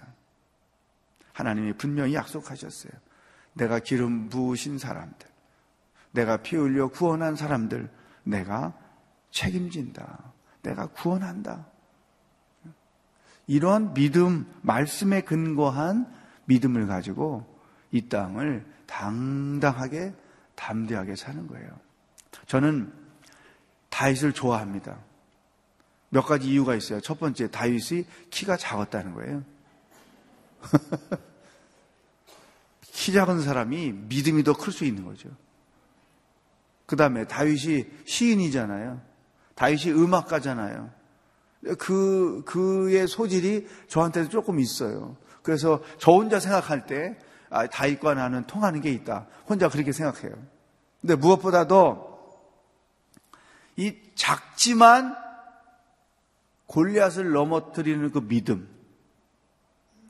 [1.32, 2.92] 하나님이 분명히 약속하셨어요.
[3.54, 5.28] 내가 기름 부으신 사람들,
[6.12, 7.90] 내가 피 흘려 구원한 사람들,
[8.24, 8.72] 내가
[9.30, 10.32] 책임진다.
[10.62, 11.66] 내가 구원한다.
[13.46, 16.12] 이런 믿음, 말씀에 근거한
[16.44, 17.44] 믿음을 가지고
[17.90, 20.14] 이 땅을 당당하게
[20.54, 21.68] 담대하게 사는 거예요.
[22.46, 22.92] 저는
[23.90, 24.98] 다윗을 좋아합니다.
[26.10, 27.00] 몇 가지 이유가 있어요.
[27.00, 29.42] 첫 번째, 다윗이 키가 작았다는 거예요.
[32.92, 35.30] 키 작은 사람이 믿음이 더 클 수 있는 거죠.
[36.86, 39.00] 그 다음에 다윗이 시인이잖아요.
[39.54, 40.90] 다윗이 음악가잖아요.
[41.78, 45.16] 그, 그의 소질이 저한테도 조금 있어요.
[45.42, 49.26] 그래서 저 혼자 생각할 때 아, 다윗과 나는 통하는 게 있다.
[49.48, 50.34] 혼자 그렇게 생각해요.
[51.00, 52.12] 근데 무엇보다도
[53.76, 55.16] 이 작지만
[56.66, 58.68] 골리앗을 넘어뜨리는 그 믿음,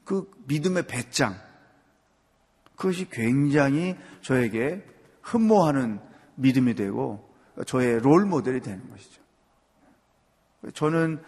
[0.05, 1.41] 그 믿음의 배짱,
[2.83, 4.83] 그것이 굉장히 저에게
[5.23, 6.01] 흠모하는
[6.35, 7.33] 믿음이 되고
[7.65, 9.23] 저의 롤 모델이 되는 것이죠.
[10.75, 11.23] 저는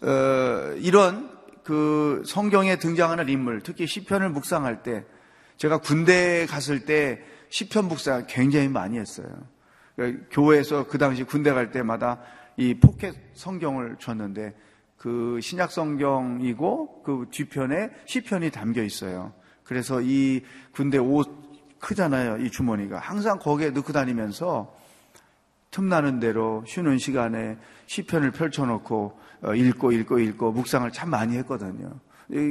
[0.00, 5.04] 어, 이런 그 성경에 등장하는 인물, 특히 시편을 묵상할 때
[5.58, 9.28] 제가 군대에 갔을 때 시편 묵상 굉장히 많이 했어요.
[9.96, 12.22] 그러니까 교회에서 그 당시 군대 갈 때마다
[12.56, 14.56] 이 포켓 성경을 줬는데
[14.96, 19.34] 그 신약 성경이고 그 뒤편에 시편이 담겨 있어요.
[19.70, 21.30] 그래서 이 군대 옷
[21.78, 22.38] 크잖아요.
[22.38, 24.74] 이 주머니가 항상 거기에 넣고 다니면서
[25.70, 27.56] 틈나는 대로 쉬는 시간에
[27.86, 31.88] 시편을 펼쳐놓고 어, 읽고 읽고 읽고 묵상을 참 많이 했거든요.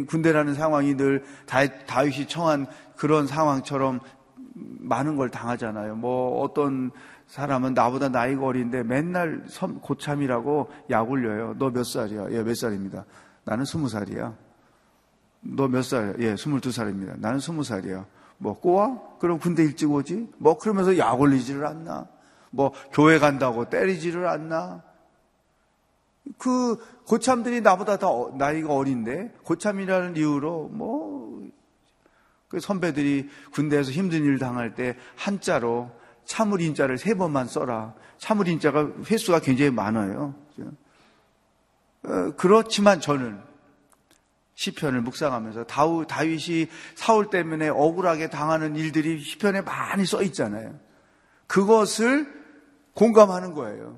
[0.08, 4.00] 군대라는 상황이 늘 다윗이 청한 그런 상황처럼
[4.56, 5.98] 많은 걸 당하잖아요.
[5.98, 6.90] 뭐 어떤
[7.28, 9.44] 사람은 나보다 나이가 어린데 맨날
[9.82, 11.54] 고참이라고 약 올려요.
[11.60, 12.28] 너 몇 살이야?
[12.32, 13.04] 예, 몇 살입니다.
[13.44, 14.49] 나는 스무 살이야.
[15.42, 16.14] 너 몇 살이야?
[16.20, 17.16] 예, 스물두 살입니다.
[17.18, 18.06] 나는 스무 살이야.
[18.38, 19.18] 뭐 꼬아?
[19.20, 20.30] 그럼 군대 일찍 오지?
[20.38, 22.08] 뭐 그러면서 약 올리지를 않나?
[22.52, 24.84] 뭐 교회 간다고 때리지를 않나?
[26.38, 31.20] 그 고참들이 나보다 더 나이가 어린데 고참이라는 이유로 뭐
[32.50, 35.92] 그 선배들이 군대에서 힘든 일 당할 때 한자로
[36.26, 37.94] 참을 인자를 세 번만 써라.
[38.18, 40.34] 참을 인자가 횟수가 굉장히 많아요.
[42.04, 43.40] 어, 그렇지만 저는
[44.60, 50.78] 시편을 묵상하면서 다우, 다윗이 사울 때문에 억울하게 당하는 일들이 시편에 많이 써 있잖아요.
[51.48, 52.28] 그것을
[52.94, 53.98] 공감하는 거예요.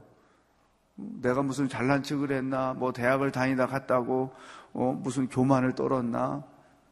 [0.94, 4.36] 내가 무슨 잘난 척을 했나, 뭐 대학을 다니다 갔다고,
[4.74, 6.44] 어, 무슨 교만을 떨었나.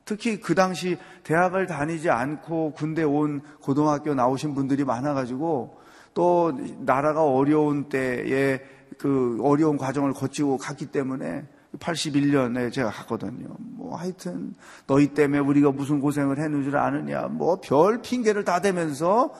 [0.03, 5.79] 특히 그 당시 대학을 다니지 않고 군대 온 고등학교 나오신 분들이 많아가지고
[6.15, 8.61] 또 나라가 어려운 때에
[8.97, 11.45] 그 어려운 과정을 거치고 갔기 때문에
[11.77, 13.47] 81년에 제가 갔거든요.
[13.59, 14.55] 뭐 하여튼
[14.87, 17.27] 너희 때문에 우리가 무슨 고생을 했는 줄 아느냐.
[17.27, 19.33] 뭐 별 핑계를 다 대면서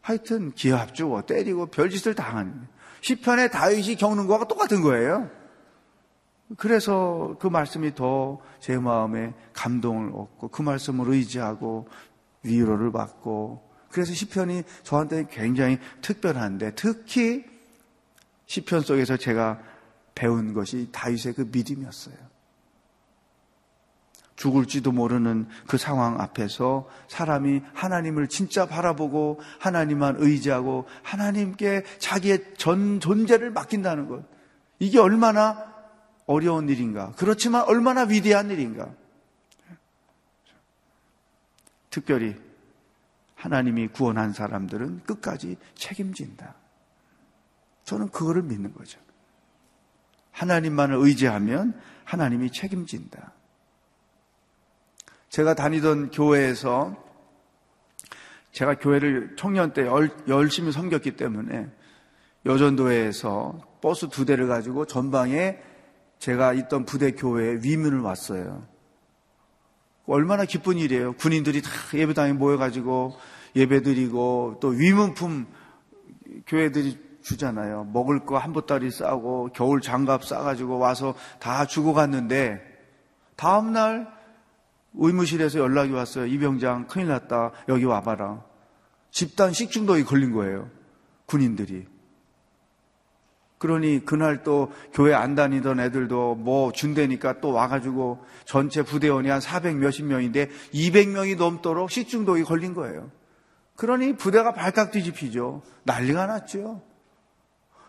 [0.00, 2.66] 하여튼 기합 주고 때리고 별짓을 당하는
[3.02, 5.30] 시편의 다윗이 겪는 거와 똑같은 거예요.
[6.56, 11.88] 그래서 그 말씀이 더 제 마음에 감동을 얻고 그 말씀을 의지하고
[12.44, 13.60] 위로를 받고
[13.90, 17.44] 그래서 시편이 저한테 굉장히 특별한데 특히
[18.46, 19.58] 시편 속에서 제가
[20.14, 22.32] 배운 것이 다윗의 그 믿음이었어요.
[24.36, 33.50] 죽을지도 모르는 그 상황 앞에서 사람이 하나님을 진짜 바라보고 하나님만 의지하고 하나님께 자기의 전 존재를
[33.50, 34.24] 맡긴다는 것.
[34.78, 35.72] 이게 얼마나
[36.26, 37.12] 어려운 일인가.
[37.16, 38.90] 그렇지만 얼마나 위대한 일인가.
[41.90, 42.34] 특별히
[43.34, 46.54] 하나님이 구원한 사람들은 끝까지 책임진다.
[47.84, 48.98] 저는 그거를 믿는 거죠.
[50.32, 53.32] 하나님만을 의지하면 하나님이 책임진다.
[55.28, 56.96] 제가 다니던 교회에서
[58.50, 59.86] 제가 교회를 청년 때
[60.28, 61.70] 열심히 섬겼기 때문에
[62.44, 65.58] 여전도회에서 버스 두 대를 가지고 전방에
[66.18, 68.66] 제가 있던 부대 교회에 위문을 왔어요.
[70.06, 71.14] 얼마나 기쁜 일이에요.
[71.14, 73.16] 군인들이 다 예배당에 모여가지고
[73.56, 75.46] 예배드리고 또 위문품
[76.46, 77.88] 교회들이 주잖아요.
[77.92, 82.60] 먹을 거 한 보따리 싸고 겨울 장갑 싸가지고 와서 다 주고 갔는데
[83.36, 84.12] 다음날
[84.94, 86.26] 의무실에서 연락이 왔어요.
[86.26, 87.52] 이병장 큰일 났다.
[87.68, 88.42] 여기 와봐라.
[89.10, 90.68] 집단 식중독이 걸린 거예요.
[91.26, 91.86] 군인들이.
[93.58, 99.76] 그러니 그날 또 교회 안 다니던 애들도 뭐 준대니까 또 와가지고 전체 부대원이 한 400
[99.76, 103.10] 몇십 명인데 200명이 넘도록 식중독이 걸린 거예요.
[103.76, 105.62] 그러니 부대가 발칵 뒤집히죠.
[105.84, 106.82] 난리가 났죠.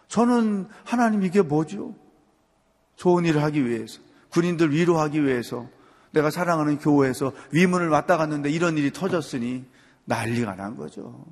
[0.07, 1.95] 저는 하나님 이게 뭐죠?
[2.95, 3.99] 좋은 일을 하기 위해서,
[4.29, 5.67] 군인들 위로하기 위해서,
[6.11, 9.65] 내가 사랑하는 교회에서 위문을 왔다 갔는데 이런 일이 터졌으니
[10.05, 11.25] 난리가 난 거죠.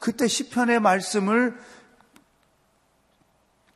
[0.00, 1.56] 그때 시편의 말씀을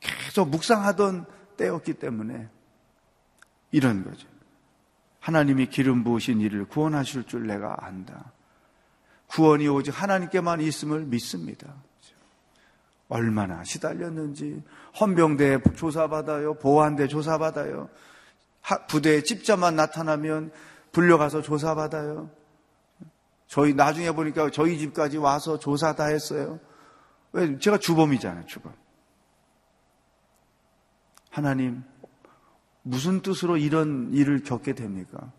[0.01, 1.27] 계속 묵상하던
[1.57, 2.49] 때였기 때문에
[3.71, 4.27] 이런 거죠.
[5.21, 8.33] 하나님이 기름 부으신 이를 구원하실 줄 내가 안다.
[9.29, 11.75] 구원이 오직 하나님께만 있음을 믿습니다.
[13.09, 14.63] 얼마나 시달렸는지
[15.01, 16.55] 헌병대 조사받아요.
[16.55, 17.89] 보안대 조사받아요.
[18.89, 20.53] 부대에 집자만 나타나면
[20.93, 22.31] 불려가서 조사받아요.
[23.47, 26.59] 저희 나중에 보니까 저희 집까지 와서 조사 다 했어요.
[27.33, 27.59] 왜?
[27.59, 28.73] 제가 주범이잖아요, 주범.
[31.31, 31.83] 하나님,
[32.83, 35.33] 무슨 뜻으로 이런 일을 겪게 됩니까?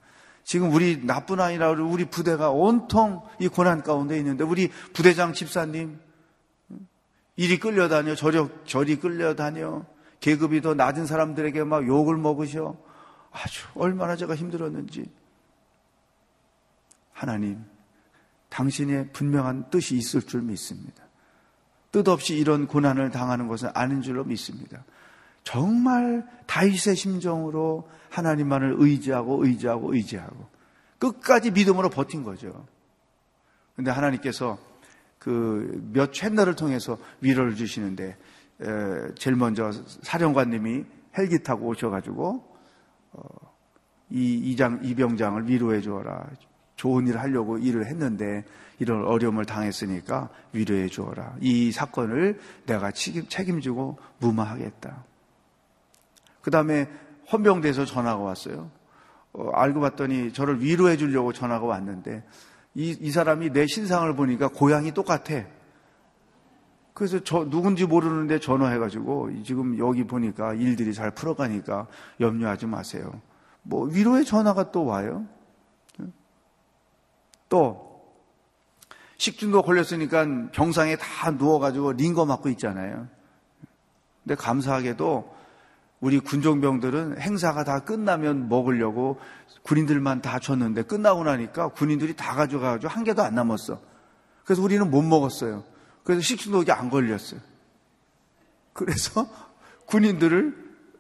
[0.44, 6.00] 지금 우리 나쁜 아이라 우리 부대가 온통 이 고난 가운데 있는데 우리 부대장 집사님
[7.36, 9.86] 이리 끌려다녀 저리, 저리 끌려다녀
[10.20, 12.76] 계급이 더 낮은 사람들에게 막 욕을 먹으셔
[13.32, 15.12] 아주 얼마나 제가 힘들었는지
[17.12, 17.64] 하나님
[18.50, 21.04] 당신의 분명한 뜻이 있을 줄 믿습니다.
[21.92, 24.84] 뜻없이 이런 고난을 당하는 것은 아닌 줄로 믿습니다.
[25.44, 30.48] 정말 다윗의 심정으로 하나님만을 의지하고 의지하고 의지하고
[31.00, 32.66] 끝까지 믿음으로 버틴 거죠.
[33.76, 34.58] 근데 하나님께서
[35.26, 38.06] 그 몇 채널을 통해서 위로를 주시는데
[38.62, 38.66] 에,
[39.16, 39.72] 제일 먼저
[40.04, 40.86] 사령관님이
[41.18, 42.46] 헬기 타고 오셔가지고
[43.14, 43.24] 어,
[44.12, 46.30] 이 이장 이병장을 위로해 주어라.
[46.76, 48.44] 좋은 일을 하려고 일을 했는데
[48.78, 51.36] 이런 어려움을 당했으니까 위로해 주어라.
[51.42, 55.06] 이 사건을 내가 책임, 지고 무마하겠다.
[56.42, 56.88] 그 다음에
[57.32, 58.70] 헌병대에서 전화가 왔어요.
[59.34, 62.24] 어, 알고 봤더니 저를 위로해 주려고 전화가 왔는데
[62.76, 65.46] 이, 이 사람이 내 신상을 보니까 고향이 똑같아.
[66.94, 71.88] 그래서 저 누군지 모르는데 전화해가지고 지금 여기 보니까 일들이 잘 풀어가니까
[72.20, 73.22] 염려하지 마세요.
[73.64, 75.26] 뭐 위로의 전화가 또 와요.
[77.50, 78.02] 또
[79.18, 83.08] 식중독 걸렸으니까 병상에 다 누워가지고 링거 맞고 있잖아요.
[84.24, 85.35] 근데 감사하게도
[86.06, 89.20] 우리 군종병들은 행사가 다 끝나면 먹으려고
[89.64, 93.82] 군인들만 다 줬는데 끝나고 나니까 군인들이 다 가져가가지고 한 개도 안 남았어.
[94.44, 95.64] 그래서 우리는 못 먹었어요.
[96.04, 97.40] 그래서 식중독이 안 걸렸어요.
[98.74, 99.28] 그래서
[99.88, 100.56] 군인들을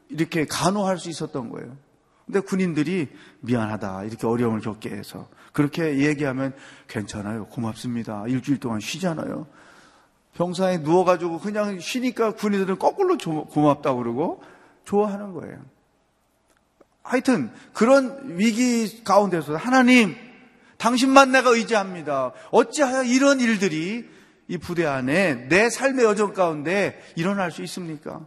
[0.09, 1.77] 이렇게 간호할 수 있었던 거예요.
[2.25, 3.09] 근데 군인들이
[3.41, 4.05] 미안하다.
[4.05, 5.29] 이렇게 어려움을 겪게 해서.
[5.53, 6.55] 그렇게 얘기하면
[6.87, 7.45] 괜찮아요.
[7.45, 8.23] 고맙습니다.
[8.25, 9.45] 일주일 동안 쉬잖아요.
[10.33, 14.41] 병상에 누워가지고 그냥 쉬니까 군인들은 거꾸로 고맙다고 그러고
[14.85, 15.63] 좋아하는 거예요.
[17.03, 20.15] 하여튼 그런 위기 가운데서 하나님
[20.77, 22.31] 당신만 내가 의지합니다.
[22.51, 24.09] 어찌하여 이런 일들이
[24.47, 28.25] 이 부대 안에 내 삶의 여정 가운데 일어날 수 있습니까?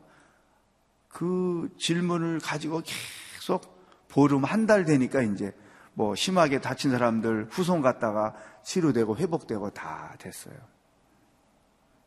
[1.08, 3.78] 그 질문을 가지고 계속
[4.08, 5.52] 보름 한 달 되니까 이제
[5.94, 10.54] 뭐 심하게 다친 사람들 후손 갔다가 치료되고 회복되고 다 됐어요.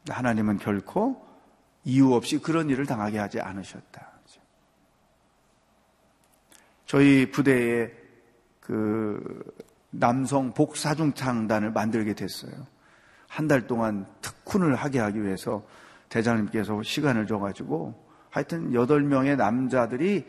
[0.10, 1.26] 하나님은 결코
[1.84, 4.11] 이유 없이 그런 일을 당하게 하지 않으셨다.
[6.92, 7.89] 저희 부대에
[8.60, 9.46] 그
[9.92, 12.52] 남성 복사중창단을 만들게 됐어요.
[13.30, 15.66] 한 달 동안 특훈을 하게 하기 위해서
[16.10, 17.96] 대장님께서 시간을 줘가지고
[18.30, 20.28] 하여튼 8명의 남자들이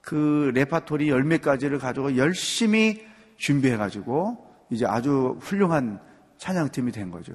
[0.00, 3.06] 그 레파토리 열몇 가지를 가지고 열심히
[3.36, 6.00] 준비해가지고 이제 아주 훌륭한
[6.38, 7.34] 찬양팀이 된 거죠.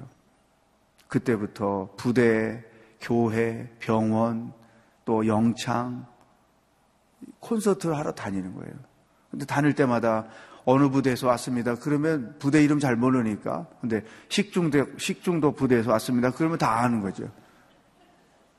[1.06, 2.64] 그때부터 부대,
[3.00, 4.52] 교회, 병원,
[5.04, 6.12] 또 영창,
[7.44, 8.72] 콘서트를 하러 다니는 거예요.
[9.30, 10.26] 근데 다닐 때마다
[10.64, 11.74] 어느 부대에서 왔습니다.
[11.76, 13.66] 그러면 부대 이름 잘 모르니까.
[13.80, 16.30] 근데 식중도, 식중도 부대에서 왔습니다.
[16.30, 17.28] 그러면 다 아는 거죠.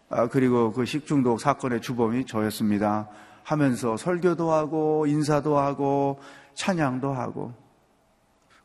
[0.10, 3.10] 아, 그리고 그 식중독 사건의 주범이 저였습니다.
[3.44, 6.20] 하면서 설교도 하고, 인사도 하고,
[6.54, 7.54] 찬양도 하고.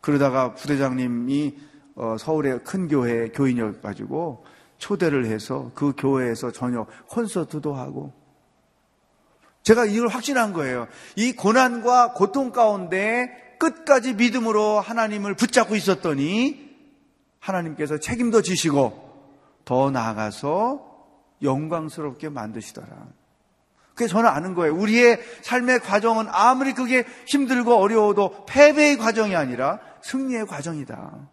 [0.00, 1.56] 그러다가 부대장님이
[1.96, 4.44] 어, 서울의 큰 교회 교인이어가지고
[4.78, 8.12] 초대를 해서 그 교회에서 저녁 콘서트도 하고
[9.70, 10.88] 제가 이걸 확신한 거예요.
[11.14, 16.70] 이 고난과 고통 가운데 끝까지 믿음으로 하나님을 붙잡고 있었더니
[17.38, 19.30] 하나님께서 책임도 지시고
[19.64, 20.88] 더 나아가서
[21.42, 22.88] 영광스럽게 만드시더라.
[23.94, 24.74] 그게 저는 아는 거예요.
[24.74, 31.28] 우리의 삶의 과정은 아무리 그게 힘들고 어려워도 패배의 과정이 아니라 승리의 과정이다.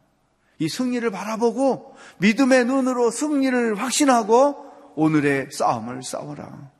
[0.60, 4.64] 이 승리를 바라보고 믿음의 눈으로 승리를 확신하고
[4.96, 6.77] 오늘의 싸움을 싸워라.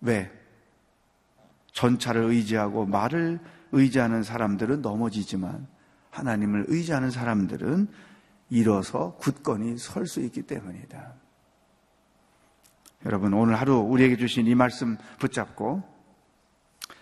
[0.00, 0.30] 왜?
[1.72, 3.40] 전차를 의지하고 말을
[3.72, 5.66] 의지하는 사람들은 넘어지지만
[6.10, 7.88] 하나님을 의지하는 사람들은
[8.50, 11.14] 일어서 굳건히 설 수 있기 때문이다.
[13.06, 15.82] 여러분, 오늘 하루 우리에게 주신 이 말씀 붙잡고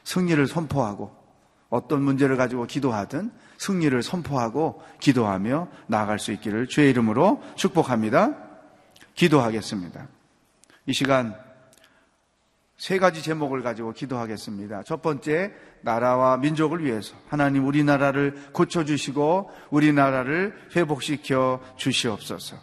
[0.05, 1.16] 승리를 선포하고
[1.70, 8.36] 어떤 문제를 가지고 기도하든 승리를 선포하고 기도하며 나아갈 수 있기를 주의 이름으로 축복합니다.
[9.14, 10.07] 기도하겠습니다.
[10.86, 11.34] 이 시간
[12.79, 14.85] 세 가지 제목을 가지고 기도하겠습니다.
[14.85, 15.53] 첫 번째,
[15.83, 22.57] 나라와 민족을 위해서 하나님 우리나라를 고쳐주시고 우리나라를 회복시켜 주시옵소서.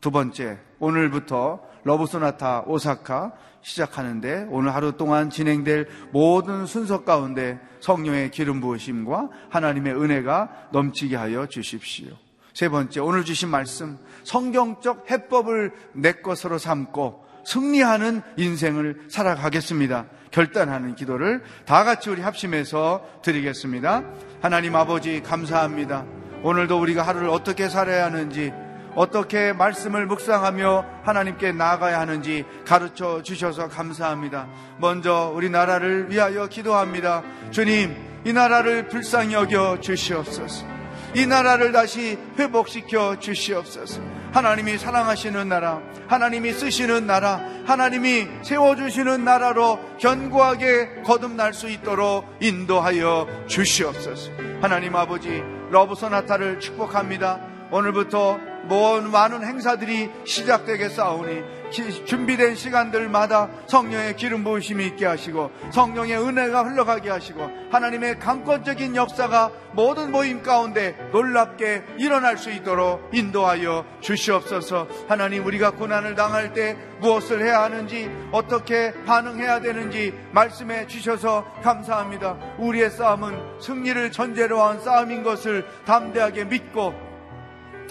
[0.00, 3.32] 두 번째, 오늘부터 러브소나타 오사카
[3.62, 11.46] 시작하는데 오늘 하루 동안 진행될 모든 순서 가운데 성령의 기름 부으심과 하나님의 은혜가 넘치게 하여
[11.46, 12.08] 주십시오.
[12.54, 20.04] 세 번째, 오늘 주신 말씀, 성경적 해법을 내 것으로 삼고 승리하는 인생을 살아가겠습니다.
[20.30, 24.04] 결단하는 기도를 다 같이 우리 합심해서 드리겠습니다.
[24.42, 26.04] 하나님 아버지 감사합니다.
[26.42, 28.52] 오늘도 우리가 하루를 어떻게 살아야 하는지
[28.94, 34.48] 어떻게 말씀을 묵상하며 하나님께 나아가야 하는지 가르쳐 주셔서 감사합니다.
[34.78, 37.22] 먼저 우리 나라를 위하여 기도합니다.
[37.50, 37.96] 주님,
[38.26, 40.66] 이 나라를 불쌍히 여겨 주시옵소서.
[41.14, 44.17] 이 나라를 다시 회복시켜 주시옵소서.
[44.32, 54.30] 하나님이 사랑하시는 나라, 하나님이 쓰시는 나라, 하나님이 세워주시는 나라로 견고하게 거듭날 수 있도록 인도하여 주시옵소서.
[54.60, 57.40] 하나님 아버지, 러브소나타를 축복합니다.
[57.70, 66.64] 오늘부터 먼 많은 행사들이 시작되게 싸우니 준비된 시간들마다 성령의 기름 부으심이 있게 하시고 성령의 은혜가
[66.64, 74.88] 흘러가게 하시고 하나님의 강권적인 역사가 모든 모임 가운데 놀랍게 일어날 수 있도록 인도하여 주시옵소서.
[75.08, 82.36] 하나님 우리가 고난을 당할 때 무엇을 해야 하는지 어떻게 반응해야 되는지 말씀해 주셔서 감사합니다.
[82.58, 86.94] 우리의 싸움은 승리를 전제로 한 싸움인 것을 담대하게 믿고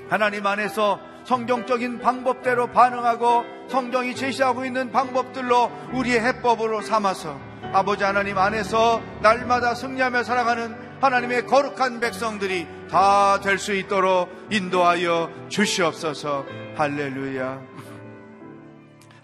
[0.09, 7.38] 하나님 안에서 성경적인 방법대로 반응하고 성경이 제시하고 있는 방법들로 우리의 해법으로 삼아서
[7.73, 16.45] 아버지 하나님 안에서 날마다 승리하며 살아가는 하나님의 거룩한 백성들이 다 될 수 있도록 인도하여 주시옵소서
[16.78, 17.76] 할렐루야.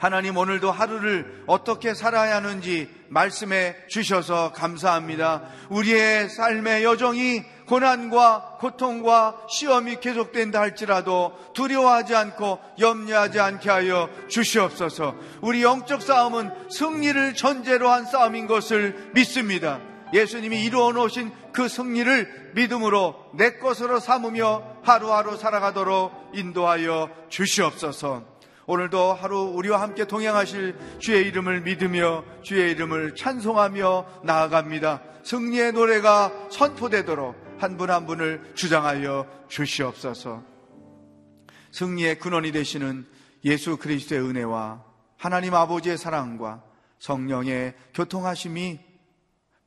[0.03, 5.43] 하나님 오늘도 하루를 어떻게 살아야 하는지 말씀해 주셔서 감사합니다.
[5.69, 15.15] 우리의 삶의 여정이 고난과 고통과 시험이 계속된다 할지라도 두려워하지 않고 염려하지 않게 하여 주시옵소서.
[15.39, 19.79] 우리 영적 싸움은 승리를 전제로 한 싸움인 것을 믿습니다.
[20.13, 28.32] 예수님이 이루어 놓으신 그 승리를 믿음으로 내 것으로 삼으며 하루하루 살아가도록 인도하여 주시옵소서.
[28.65, 35.01] 오늘도 하루 우리와 함께 동행하실 주의 이름을 믿으며 주의 이름을 찬송하며 나아갑니다.
[35.23, 40.43] 승리의 노래가 선포되도록 한 분한 한 분을 주장하여 주시옵소서.
[41.71, 43.05] 승리의 근원이 되시는
[43.45, 44.83] 예수 그리스도의 은혜와
[45.17, 46.63] 하나님 아버지의 사랑과
[46.99, 48.79] 성령의 교통하심이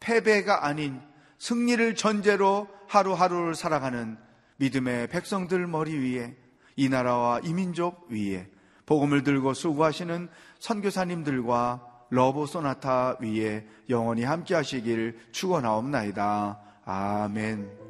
[0.00, 1.00] 패배가 아닌
[1.38, 4.16] 승리를 전제로 하루하루를 살아가는
[4.56, 6.36] 믿음의 백성들 머리 위에
[6.76, 8.48] 이 나라와 이 민족 위에
[8.86, 10.28] 복음을 들고 수고하시는
[10.60, 16.60] 선교사님들과 러브 소나타 위에 영원히 함께 하시길 축원하옵나이다.
[16.84, 17.86] 아멘.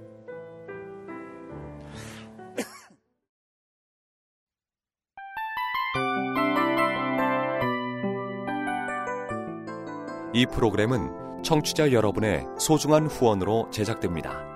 [10.33, 14.56] 이 프로그램은 청취자 여러분의 소중한 후원으로 제작됩니다.